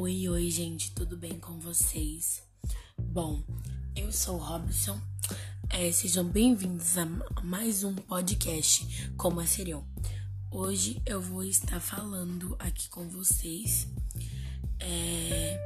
[0.00, 2.44] Oi, oi, gente, tudo bem com vocês?
[2.96, 3.42] Bom,
[3.96, 4.96] eu sou o Robson.
[5.70, 7.04] É, sejam bem-vindos a
[7.42, 9.84] mais um podcast como a Serial.
[10.52, 13.88] Hoje eu vou estar falando aqui com vocês.
[14.78, 15.58] É,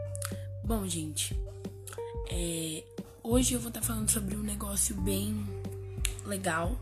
[0.65, 1.39] bom, gente,
[2.31, 2.85] é,
[3.23, 5.47] hoje eu vou estar falando sobre um negócio bem
[6.25, 6.81] legal,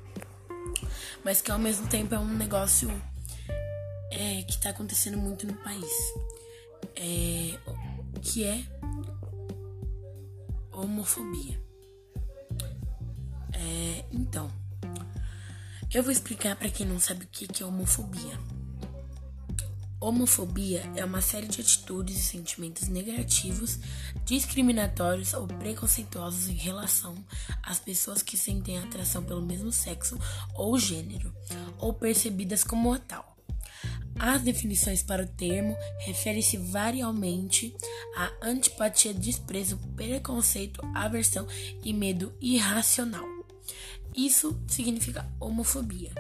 [1.24, 2.88] mas que ao mesmo tempo é um negócio
[4.12, 5.90] é, que está acontecendo muito no país
[7.00, 7.58] é,
[8.20, 8.62] que é
[10.70, 11.58] homofobia.
[13.52, 14.50] É, então,
[15.92, 18.38] eu vou explicar para quem não sabe o que é homofobia.
[19.98, 23.78] Homofobia é uma série de atitudes e sentimentos negativos,
[24.24, 27.14] discriminatórios ou preconceituosos em relação
[27.62, 30.18] às pessoas que sentem atração pelo mesmo sexo
[30.54, 31.34] ou gênero,
[31.78, 33.29] ou percebidas como tal.
[34.22, 37.74] As definições para o termo referem-se varialmente
[38.14, 41.46] à antipatia, desprezo, preconceito, aversão
[41.82, 43.24] e medo irracional.
[44.14, 46.12] Isso significa homofobia.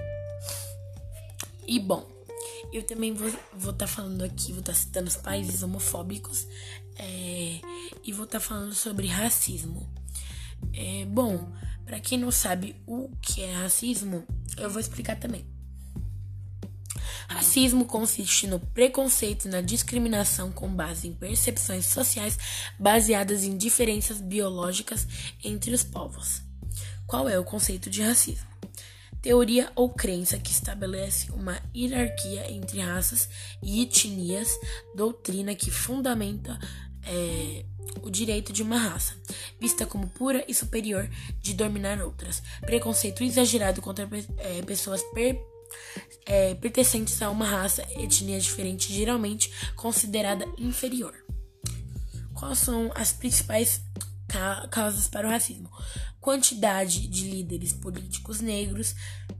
[1.68, 2.08] E bom,
[2.72, 6.46] eu também vou estar tá falando aqui, vou estar tá citando os países homofóbicos
[6.96, 7.60] é,
[8.02, 9.86] e vou estar tá falando sobre racismo.
[10.72, 11.52] É, bom,
[11.84, 14.24] para quem não sabe o que é racismo,
[14.56, 15.59] eu vou explicar também.
[17.30, 22.36] Racismo consiste no preconceito e na discriminação com base em percepções sociais
[22.76, 25.06] baseadas em diferenças biológicas
[25.42, 26.42] entre os povos.
[27.06, 28.48] Qual é o conceito de racismo?
[29.22, 33.28] Teoria ou crença que estabelece uma hierarquia entre raças
[33.62, 34.48] e etnias,
[34.96, 36.58] doutrina que fundamenta
[37.04, 37.64] é,
[38.02, 39.14] o direito de uma raça,
[39.60, 41.08] vista como pura e superior,
[41.40, 42.42] de dominar outras.
[42.62, 44.08] Preconceito exagerado contra
[44.38, 45.38] é, pessoas per
[46.26, 51.14] é, pertencentes a uma raça, etnia diferente, geralmente considerada inferior.
[52.34, 53.82] Quais são as principais
[54.28, 55.70] ca causas para o racismo?
[56.20, 58.94] Quantidade de líderes políticos negros,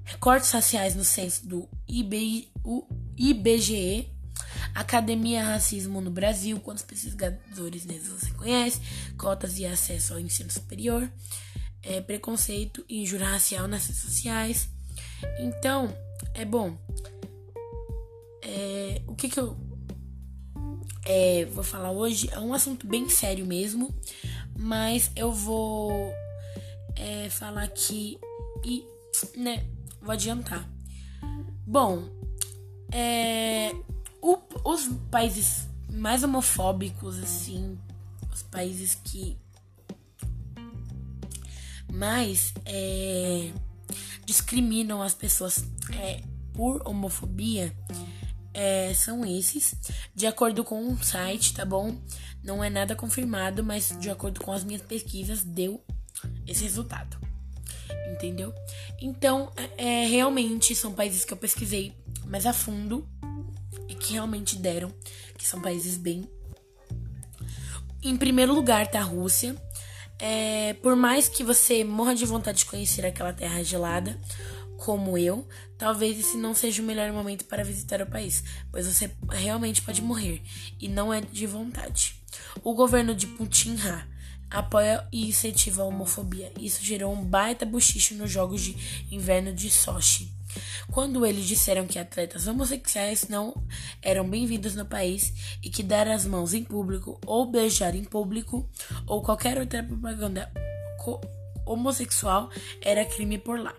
[0.05, 1.69] recortes raciais no censo do
[3.17, 4.11] IBGE,
[4.75, 8.81] Academia Racismo no Brasil, quantos pesquisadores negros você conhece,
[9.17, 11.11] cotas e acesso ao ensino superior,
[11.83, 14.69] é, preconceito e injúria racial nas redes sociais.
[15.39, 15.95] Então,
[16.35, 16.77] é bom.
[18.43, 19.57] É, o que, que eu
[21.05, 23.95] é, vou falar hoje é um assunto bem sério mesmo,
[24.59, 25.93] mas eu vou
[26.97, 28.19] é, falar aqui
[28.65, 28.85] e,
[29.37, 29.67] né,
[30.01, 30.69] vou adiantar.
[31.67, 32.09] Bom,
[32.93, 33.73] é,
[34.21, 37.79] o, os países mais homofóbicos, assim,
[38.33, 39.37] os países que
[41.93, 43.53] mais é,
[44.31, 47.75] discriminam as pessoas é, por homofobia
[48.55, 49.75] é, são esses,
[50.15, 52.01] de acordo com um site, tá bom?
[52.41, 55.83] Não é nada confirmado, mas de acordo com as minhas pesquisas, deu
[56.47, 57.19] esse resultado.
[58.13, 58.55] Entendeu?
[59.01, 61.93] Então, é, é realmente são países que eu pesquisei
[62.25, 63.09] mais a fundo
[63.89, 64.93] e que realmente deram,
[65.37, 66.29] que são países bem.
[68.01, 69.57] Em primeiro lugar tá a Rússia,
[70.21, 74.19] é, por mais que você morra de vontade de conhecer aquela terra gelada,
[74.77, 79.11] como eu, talvez esse não seja o melhor momento para visitar o país, pois você
[79.31, 80.43] realmente pode morrer,
[80.81, 82.15] e não é de vontade.
[82.63, 84.07] O governo de Putin Ha
[84.51, 86.53] apoia e incentiva a homofobia.
[86.59, 88.77] Isso gerou um baita buchicho nos Jogos de
[89.11, 90.40] Inverno de Sochi.
[90.91, 93.55] Quando eles disseram que atletas homossexuais não
[94.03, 98.69] eram bem-vindos no país e que dar as mãos em público ou beijar em público
[99.07, 100.51] ou qualquer outra propaganda
[101.65, 102.51] homossexual
[102.83, 103.75] era crime por lá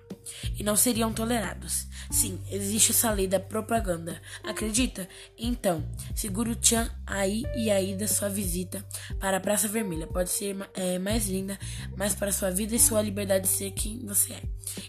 [0.57, 1.87] e não seriam tolerados.
[2.09, 4.21] Sim, existe essa lei da propaganda.
[4.43, 5.07] Acredita?
[5.37, 5.83] Então,
[6.15, 8.85] segura o Tchan aí e aí da sua visita
[9.19, 10.07] para a Praça Vermelha.
[10.07, 11.57] Pode ser é, mais linda,
[11.95, 14.41] mas para sua vida e sua liberdade de ser quem você é.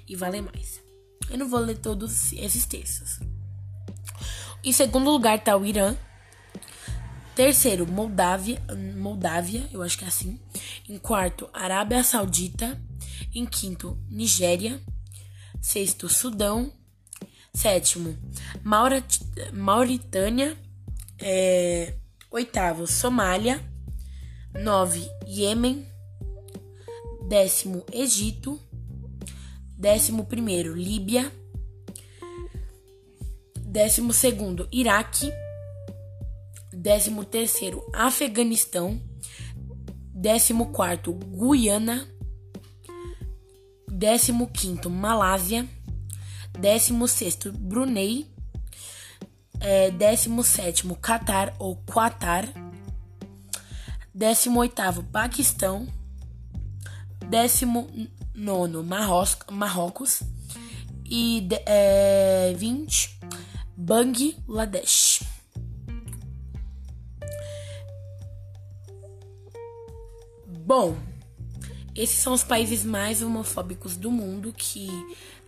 [0.09, 0.92] E vale mais.
[1.33, 3.19] Eu não vou ler todos esses textos.
[4.63, 5.97] Em segundo lugar está o Irã.
[7.35, 8.63] Terceiro, Moldávia,
[8.99, 10.39] Moldávia, eu acho que é assim.
[10.87, 12.79] Em quarto, Arábia Saudita.
[13.35, 14.79] Em quinto, Nigéria.
[15.63, 16.71] Sexto, Sudão.
[17.55, 18.15] Sétimo,
[18.63, 19.19] Maurat
[19.55, 20.55] Mauritânia.
[21.19, 21.95] É,
[22.31, 23.59] oitavo, Somália.
[24.53, 25.87] Nove, Iêmen.
[27.27, 28.61] Décimo, Egito.
[29.83, 31.33] Décimo primeiro, Líbia.
[33.59, 35.29] Décimo segundo, Iraque.
[36.73, 39.03] Décimo terceiro, Afeganistão.
[40.15, 42.07] Décimo quarto, Guiana.
[43.91, 45.69] Décimo quinto, Malásia.
[46.57, 48.31] Décimo sexto, Brunei.
[49.59, 52.45] É, décimo sétimo, Catar ou Qatar.
[54.17, 55.89] 18º Paquistão,
[58.35, 58.87] 19
[59.51, 60.23] Marrocos
[61.05, 63.21] e é, 20
[63.77, 65.23] Bangladesh.
[70.65, 70.97] Bom,
[71.95, 74.89] esses são os países mais homofóbicos do mundo que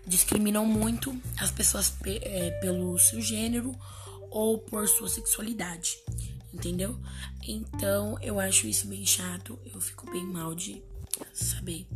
[0.07, 3.75] discriminam muito as pessoas é, pelo seu gênero
[4.31, 5.97] ou por sua sexualidade,
[6.53, 6.99] entendeu?
[7.43, 10.83] Então eu acho isso bem chato, eu fico bem mal de
[11.33, 11.87] saber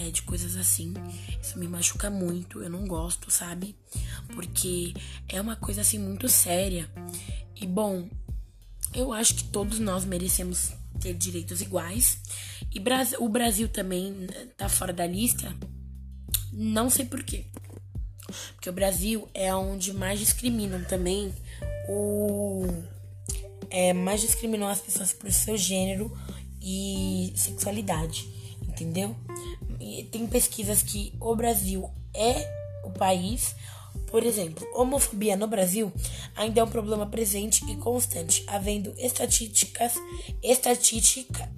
[0.00, 0.94] é, de coisas assim.
[1.40, 3.76] Isso me machuca muito, eu não gosto, sabe?
[4.34, 4.94] Porque
[5.28, 6.90] é uma coisa assim muito séria.
[7.54, 8.08] E bom,
[8.94, 12.18] eu acho que todos nós merecemos ter direitos iguais.
[12.74, 12.82] E
[13.18, 15.54] o Brasil também né, tá fora da lista.
[16.52, 17.46] Não sei porquê.
[18.54, 21.32] Porque o Brasil é onde mais discriminam também
[21.88, 22.66] o.
[23.70, 26.16] É, mais discriminam as pessoas por seu gênero
[26.60, 28.28] e sexualidade.
[28.68, 29.16] Entendeu?
[30.10, 33.54] Tem pesquisas que o Brasil é o país
[34.10, 35.92] por exemplo, homofobia no Brasil
[36.34, 39.94] ainda é um problema presente e constante, havendo estatísticas,
[40.42, 41.48] estatísticas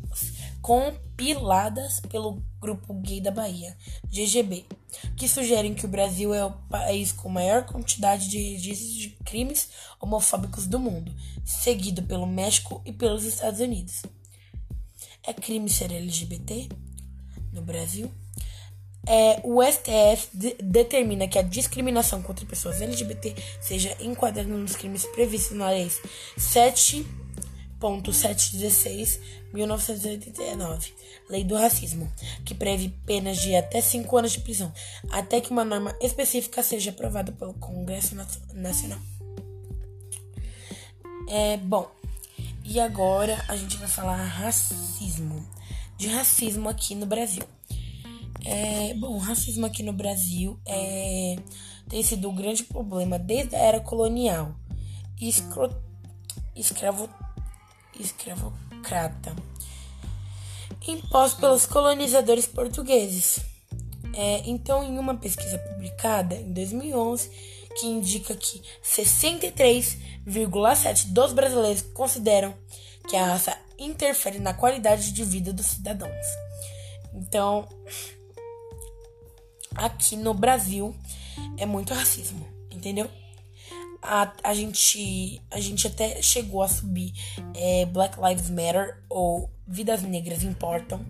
[0.62, 3.76] compiladas pelo Grupo Gay da Bahia,
[4.10, 4.64] GGB,
[5.16, 9.68] que sugerem que o Brasil é o país com maior quantidade de registros de crimes
[10.00, 11.14] homofóbicos do mundo,
[11.44, 14.02] seguido pelo México e pelos Estados Unidos.
[15.22, 16.68] É crime ser LGBT
[17.58, 18.08] no Brasil?
[19.08, 25.06] é, o STF de, determina que a discriminação contra pessoas LGBT seja enquadrada nos crimes
[25.06, 25.90] previstos na Lei
[26.38, 29.18] 7.716
[29.54, 30.92] 1989,
[31.30, 32.12] Lei do Racismo,
[32.44, 34.70] que prevê penas de até 5 anos de prisão,
[35.10, 38.14] até que uma norma específica seja aprovada pelo Congresso
[38.52, 38.98] Nacional.
[41.30, 41.90] É, bom,
[42.62, 45.48] e agora a gente vai falar racismo.
[45.98, 47.42] De racismo aqui no Brasil.
[48.44, 51.36] É, bom, o racismo aqui no Brasil é,
[51.88, 54.54] tem sido um grande problema desde a era colonial.
[55.20, 55.74] Escro,
[56.54, 57.10] escravo,
[57.98, 59.34] escravocrata.
[60.86, 63.40] Imposto pelos colonizadores portugueses.
[64.14, 67.28] É, então, em uma pesquisa publicada em 2011,
[67.78, 72.54] que indica que 63,7% dos brasileiros consideram
[73.08, 76.26] que a raça interfere na qualidade de vida dos cidadãos.
[77.14, 77.66] Então,
[79.74, 80.94] aqui no Brasil
[81.56, 83.10] é muito racismo, entendeu?
[84.02, 87.12] A, a, gente, a gente até chegou a subir
[87.54, 91.04] é, Black Lives Matter ou Vidas Negras Importam.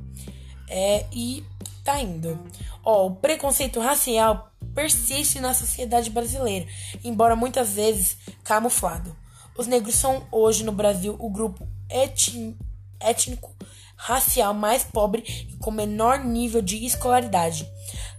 [0.71, 1.45] É, e
[1.85, 2.39] tá indo.
[2.85, 6.67] Ó, o preconceito racial persiste na sociedade brasileira,
[7.03, 9.17] embora muitas vezes camuflado.
[9.57, 13.55] Os negros são hoje no Brasil o grupo étnico
[13.97, 17.69] racial mais pobre e com menor nível de escolaridade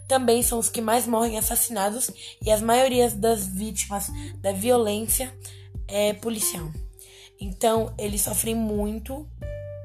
[0.10, 2.10] também são os que mais morrem assassinados
[2.44, 4.10] e as maiorias das vítimas
[4.42, 5.32] da violência
[5.88, 6.70] é policial.
[7.40, 9.30] Então, eles sofrem muito,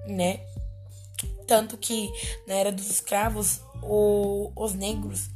[0.07, 0.41] né?
[1.47, 2.11] Tanto que
[2.49, 5.29] na era dos escravos, o, os negros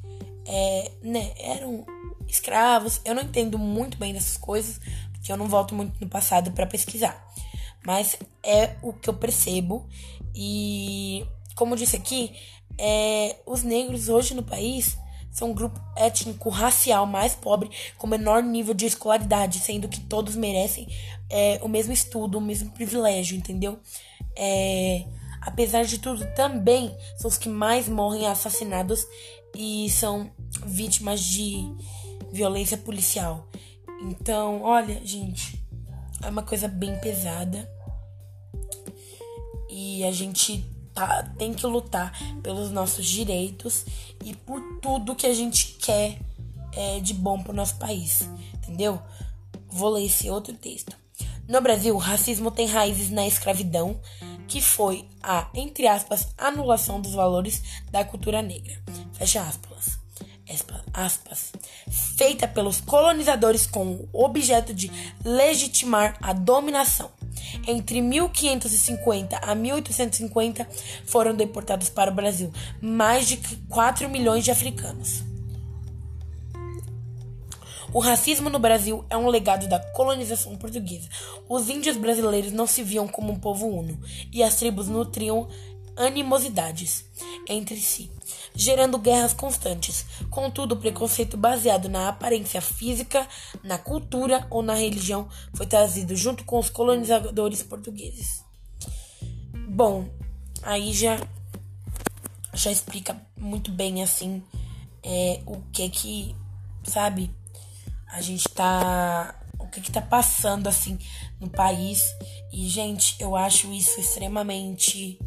[0.46, 1.84] é, né, eram
[2.26, 2.98] escravos.
[3.04, 4.80] Eu não entendo muito bem dessas coisas,
[5.12, 7.22] porque eu não volto muito no passado para pesquisar.
[7.88, 9.88] Mas é o que eu percebo.
[10.34, 12.34] E, como eu disse aqui,
[12.76, 14.98] é, os negros hoje no país
[15.32, 20.36] são um grupo étnico racial mais pobre com menor nível de escolaridade, sendo que todos
[20.36, 20.86] merecem
[21.30, 23.80] é, o mesmo estudo, o mesmo privilégio, entendeu?
[24.36, 25.06] É,
[25.40, 29.06] apesar de tudo, também são os que mais morrem assassinados
[29.56, 30.30] e são
[30.66, 31.66] vítimas de
[32.30, 33.48] violência policial.
[34.02, 35.66] Então, olha, gente,
[36.22, 37.68] é uma coisa bem pesada.
[39.80, 43.84] E a gente tá, tem que lutar pelos nossos direitos
[44.24, 46.18] e por tudo que a gente quer
[46.72, 49.00] é, de bom pro nosso país, entendeu?
[49.68, 50.96] Vou ler esse outro texto.
[51.46, 54.00] No Brasil, o racismo tem raízes na escravidão,
[54.48, 58.82] que foi a, entre aspas, anulação dos valores da cultura negra.
[59.12, 59.96] Fecha aspas.
[60.92, 61.52] aspas.
[62.16, 64.90] Feita pelos colonizadores com o objeto de
[65.24, 67.16] legitimar a dominação.
[67.70, 70.66] Entre 1550 a 1850
[71.04, 73.36] foram deportados para o Brasil mais de
[73.68, 75.22] 4 milhões de africanos.
[77.92, 81.10] O racismo no Brasil é um legado da colonização portuguesa.
[81.46, 84.00] Os índios brasileiros não se viam como um povo uno
[84.32, 85.46] e as tribos nutriam
[85.98, 87.04] animosidades
[87.46, 88.10] entre si,
[88.54, 90.06] gerando guerras constantes.
[90.30, 93.26] Contudo, o preconceito baseado na aparência física,
[93.62, 98.44] na cultura ou na religião foi trazido junto com os colonizadores portugueses.
[99.68, 100.08] bom,
[100.62, 101.18] aí já
[102.54, 104.42] já explica muito bem assim
[105.02, 106.36] é, o que que,
[106.82, 107.30] sabe,
[108.08, 110.98] a gente tá o que que tá passando assim
[111.40, 112.02] no país.
[112.52, 115.18] E gente, eu acho isso extremamente,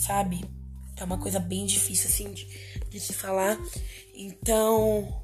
[0.00, 0.44] sabe?
[0.96, 2.46] É uma coisa bem difícil assim de,
[2.88, 3.58] de se falar.
[4.14, 5.22] Então,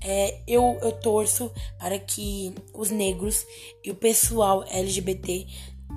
[0.00, 3.44] é, eu, eu torço para que os negros
[3.84, 5.46] e o pessoal LGBT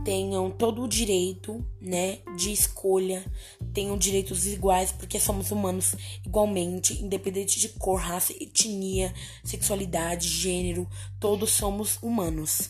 [0.04, 3.26] tenham todo o direito, né, de escolha,
[3.74, 5.96] tenham direitos iguais, porque somos humanos
[6.26, 10.88] igualmente, independente de cor, raça, etnia, sexualidade, gênero,
[11.20, 12.70] todos somos humanos.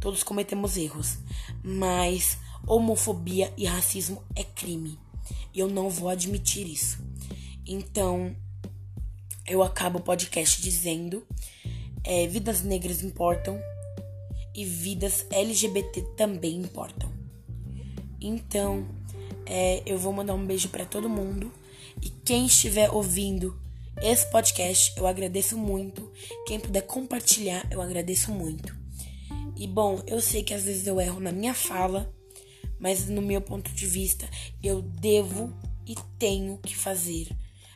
[0.00, 1.18] Todos cometemos erros,
[1.64, 4.98] mas homofobia e racismo é crime.
[5.54, 6.98] E eu não vou admitir isso.
[7.66, 8.34] Então,
[9.46, 11.26] eu acabo o podcast dizendo:
[12.04, 13.60] é, vidas negras importam
[14.54, 17.10] e vidas LGBT também importam.
[18.20, 18.86] Então,
[19.46, 21.52] é, eu vou mandar um beijo para todo mundo
[22.02, 23.58] e quem estiver ouvindo
[24.00, 26.10] esse podcast, eu agradeço muito.
[26.46, 28.76] Quem puder compartilhar, eu agradeço muito.
[29.56, 32.12] E bom, eu sei que às vezes eu erro na minha fala,
[32.78, 34.28] mas no meu ponto de vista,
[34.62, 35.52] eu devo
[35.86, 37.28] e tenho que fazer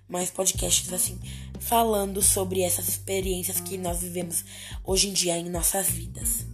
[0.08, 1.18] mais podcasts assim,
[1.58, 4.44] falando sobre essas experiências que nós vivemos
[4.84, 6.51] hoje em dia em nossas vidas.